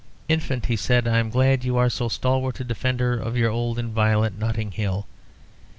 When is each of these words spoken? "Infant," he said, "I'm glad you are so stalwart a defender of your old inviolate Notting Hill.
"Infant," 0.27 0.65
he 0.65 0.75
said, 0.75 1.07
"I'm 1.07 1.29
glad 1.29 1.63
you 1.63 1.77
are 1.77 1.87
so 1.87 2.07
stalwart 2.09 2.59
a 2.59 2.63
defender 2.63 3.13
of 3.19 3.37
your 3.37 3.51
old 3.51 3.77
inviolate 3.77 4.35
Notting 4.35 4.71
Hill. 4.71 5.05